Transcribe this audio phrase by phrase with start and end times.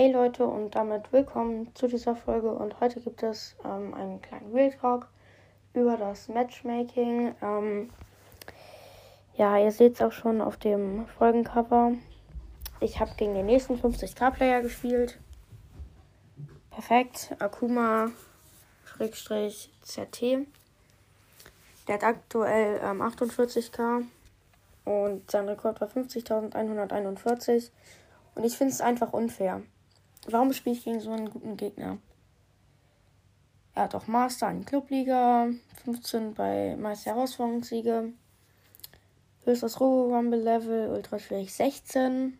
[0.00, 4.50] Hey Leute und damit willkommen zu dieser Folge und heute gibt es ähm, einen kleinen
[4.50, 5.08] Real Talk
[5.74, 7.34] über das Matchmaking.
[7.42, 7.90] Ähm,
[9.36, 11.92] ja, ihr seht es auch schon auf dem Folgencover.
[12.80, 15.18] Ich habe gegen den nächsten 50k-Player gespielt.
[16.70, 17.36] Perfekt.
[17.38, 18.08] Akuma
[19.82, 20.46] ZT.
[21.86, 24.06] Der hat aktuell ähm, 48k
[24.86, 27.70] und sein Rekord war 50.141.
[28.34, 29.60] Und ich finde es einfach unfair.
[30.32, 31.98] Warum spiele ich gegen so einen guten Gegner?
[33.74, 35.48] Er hat auch Master in Clubliga,
[35.84, 38.12] 15 bei Meister Herausforderungssiege,
[39.44, 42.38] höchstes Robo Rumble Level, ultra schwierig 16,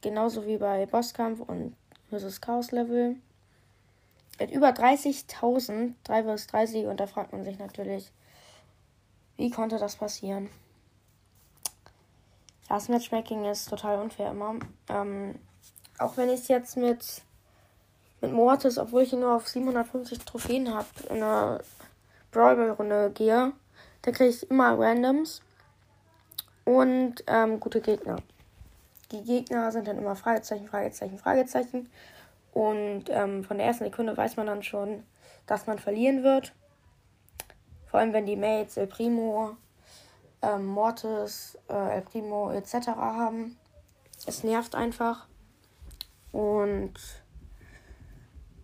[0.00, 1.76] genauso wie bei Bosskampf und
[2.10, 3.16] höchstes Chaos Level.
[4.38, 8.10] Er hat über 30.000 3 vs 3 Siege und da fragt man sich natürlich,
[9.36, 10.48] wie konnte das passieren?
[12.68, 14.56] Das Matchmaking ist total unfair immer.
[14.88, 15.38] Ähm,
[16.04, 17.22] auch wenn ich es jetzt mit,
[18.20, 21.60] mit Mortis, obwohl ich ihn nur auf 750 Trophäen habe, in einer
[22.30, 23.52] Brawl-Runde gehe,
[24.02, 25.42] da kriege ich immer Randoms
[26.64, 28.16] und ähm, gute Gegner.
[29.10, 31.90] Die Gegner sind dann immer Fragezeichen, Fragezeichen, Fragezeichen.
[32.52, 35.04] Und ähm, von der ersten Sekunde weiß man dann schon,
[35.46, 36.52] dass man verlieren wird.
[37.86, 39.56] Vor allem, wenn die Mates El Primo,
[40.40, 42.88] ähm, Mortis, äh, El Primo etc.
[42.88, 43.58] haben.
[44.26, 45.26] Es nervt einfach.
[46.32, 46.94] Und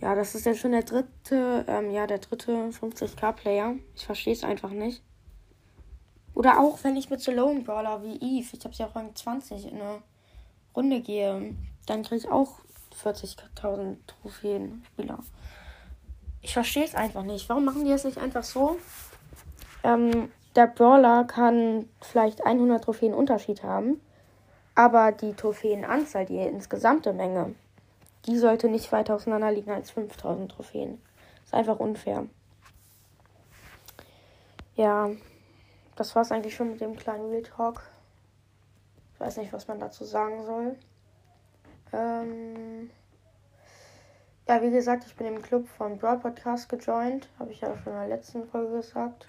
[0.00, 3.76] ja, das ist jetzt schon der dritte, ähm, ja, der dritte 50k-Player.
[3.94, 5.02] Ich verstehe es einfach nicht.
[6.34, 9.14] Oder auch, wenn ich mit so Lone Brawler wie Eve, ich habe sie auch Rang
[9.14, 10.02] 20 in eine
[10.76, 11.54] Runde gehe,
[11.86, 12.58] dann kriege ich auch
[13.02, 15.18] 40.000 Trophäen-Spieler.
[16.42, 17.48] Ich verstehe es einfach nicht.
[17.48, 18.76] Warum machen die es nicht einfach so?
[19.82, 24.00] Ähm, der Brawler kann vielleicht 100 Trophäen Unterschied haben.
[24.74, 27.54] Aber die Trophäenanzahl, die insgesamte Menge,
[28.26, 31.00] die sollte nicht weiter auseinander liegen als 5000 Trophäen.
[31.44, 32.26] Ist einfach unfair.
[34.74, 35.10] Ja,
[35.94, 37.82] das war es eigentlich schon mit dem kleinen Real Talk.
[39.12, 40.76] Ich weiß nicht, was man dazu sagen soll.
[41.92, 42.90] Ähm
[44.48, 47.28] ja, wie gesagt, ich bin im Club von Broad Podcast gejoint.
[47.38, 49.28] Habe ich ja schon in der letzten Folge gesagt.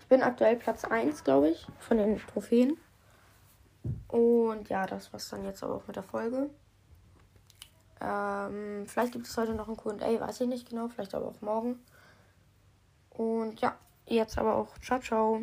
[0.00, 2.78] Ich bin aktuell Platz 1, glaube ich, von den Trophäen.
[4.14, 6.48] Und ja, das war's dann jetzt aber auch mit der Folge.
[8.00, 11.40] Ähm, vielleicht gibt es heute noch ein QA, weiß ich nicht genau, vielleicht aber auch
[11.40, 11.80] morgen.
[13.10, 13.76] Und ja,
[14.06, 15.42] jetzt aber auch ciao, ciao.